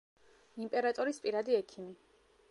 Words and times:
იმპერატორის 0.63 1.19
პირადი 1.25 1.59
ექიმი. 1.59 1.93